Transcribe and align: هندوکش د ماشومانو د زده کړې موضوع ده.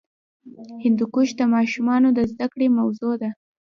هندوکش 0.83 1.29
د 1.39 1.41
ماشومانو 1.53 2.07
د 2.13 2.19
زده 2.31 2.45
کړې 2.53 2.67
موضوع 2.79 3.13
ده. 3.21 3.29